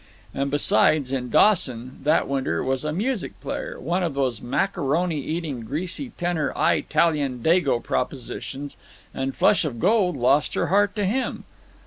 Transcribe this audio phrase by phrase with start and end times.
[0.33, 6.09] And besides, in Dawson, that winter, was a music player—one of those macaroni eating, greasy
[6.17, 11.43] tenor Eye talian dago propositions—and Flush of Gold lost her heart to him.